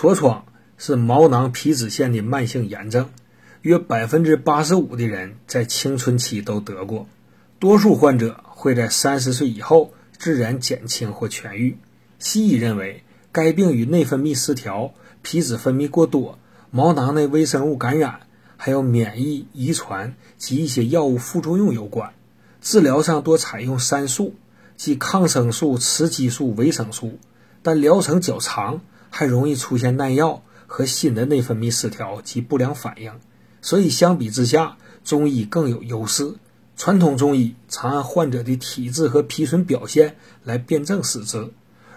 [0.00, 0.46] 痤疮
[0.78, 3.10] 是毛囊皮脂腺的慢性炎症，
[3.60, 7.06] 约百分之八十五的人在青春期都得过，
[7.58, 11.76] 多数患者会在三十岁以后自然减轻或痊愈。
[12.18, 16.38] 西医认为，该病与内分泌失调、皮脂分泌过多、
[16.70, 18.20] 毛囊内微生物感染，
[18.56, 22.14] 还有免疫、遗传及一些药物副作用有关。
[22.62, 24.34] 治疗上多采用三素，
[24.78, 27.18] 即抗生素、雌激素、维生素，
[27.62, 28.80] 但疗程较长，
[29.10, 33.12] 还容易出现耐药和新的内分泌失调及不良反应。
[33.60, 36.34] 所以相比之下，中医更有优势。
[36.76, 41.50] 传统中医常按患者的体质和皮损表现来辨证施治。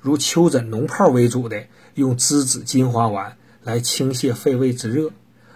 [0.00, 5.10] 如丘疹脓疱为主的，用栀子金花丸来清泻肺胃之热；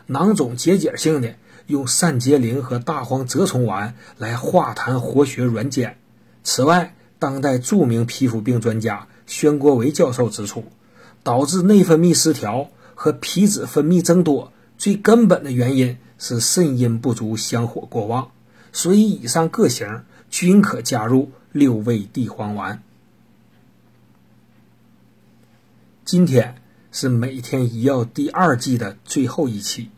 [0.07, 5.97] 囊肿结节性的，用散结灵和大黄蛰虫丸来化痰活血软坚。
[6.43, 10.67] 此外，当代著名皮肤病专家宣国维教授指出，
[11.25, 18.31] 导致内分泌失调和皮脂分泌增多，最根本的原因是肾阴不足、香火过旺。
[18.73, 22.83] 所以，以上各型均可加入六味地黄丸。
[26.05, 26.57] 今天
[26.93, 29.91] 是每天医药第二季的最后一期。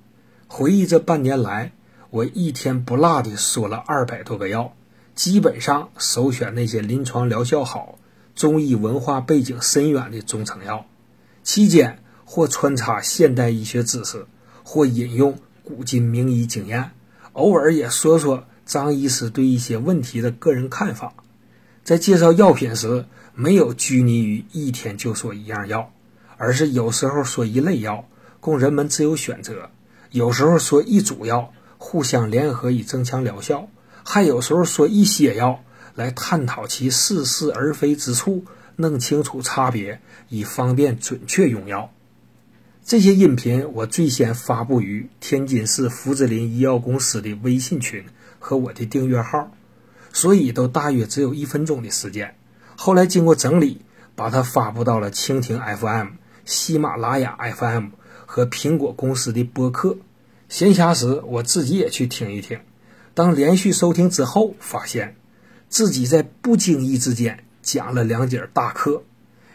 [0.47, 1.73] 回忆这半年来，
[2.11, 4.75] 我一天不落的说了二百多个药，
[5.15, 7.99] 基本上首选那些临床疗效好、
[8.35, 10.87] 中医文化背景深远的中成药。
[11.47, 14.27] 期间或穿插现代医学知识，
[14.65, 16.91] 或引用古今名医经验，
[17.35, 21.15] 偶尔也说说张医师对一些问题的个人看法。
[21.85, 25.93] 在介绍药品时，没有拘泥于一天就说一样药。
[26.37, 28.07] 而是有时候说一类药
[28.41, 29.71] 供人们自由选择，
[30.11, 33.69] 有时候说一组药互相联合以增强疗效，
[34.05, 35.63] 还有时候说一些药
[35.95, 38.45] 来探讨其似是而非之处，
[38.77, 41.93] 弄清楚差别，以方便准确用药。
[42.85, 48.05] 这些音频我最先发布于天津市福之林医药公司的微信群
[48.39, 49.51] 和我的订阅号，
[50.13, 52.37] 所以都大约只有一分钟的时间。
[52.77, 53.81] 后来经过整理，
[54.15, 56.09] 把它发布到了蜻蜓 FM。
[56.45, 57.89] 喜马拉雅 FM
[58.25, 59.99] 和苹果公司的播客，
[60.49, 62.61] 闲暇时我自己也去听一听。
[63.15, 65.17] 当连续收听之后，发现
[65.69, 69.03] 自己在不经意之间讲了两节大课。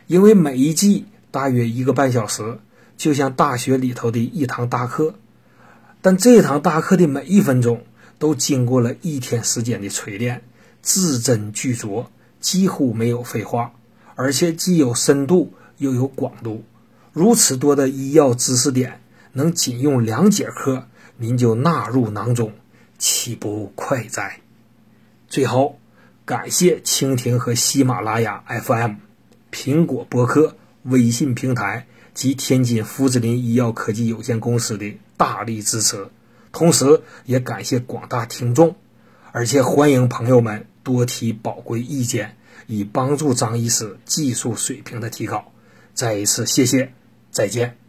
[0.08, 2.60] 因为每一季大约一个半小时，
[2.98, 5.16] 就像大学里头的一堂大课。
[6.02, 7.86] 但这堂大课的每一分钟
[8.20, 10.42] 都经过了一天时间的锤炼，
[10.82, 12.08] 字斟句酌，
[12.42, 13.72] 几乎没有废话，
[14.16, 16.66] 而且既有深度又有广度。
[17.14, 19.00] 如此多的医药知识点，
[19.32, 22.52] 能仅用两节课，您就纳入囊中，
[22.98, 24.42] 岂不快哉？
[25.30, 25.80] 最后，
[26.32, 28.94] 感谢蜻蜓和喜马拉雅 FM、
[29.52, 36.08] 苹果播客、微信平台及天津福祉林医药科技有限公司的大力支持，
[36.54, 38.78] 同时也感谢广大听众，
[39.34, 45.52] 而且欢迎朋友们多提宝贵意见，以帮助张医师技术水平的提高。
[45.94, 46.94] 再一次谢谢。
[47.30, 47.81] 再见。